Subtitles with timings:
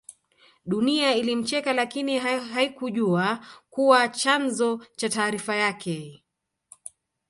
[0.65, 6.23] Dunia ilimcheka lakini haikujjua kuwa chanzo cha taarifa yake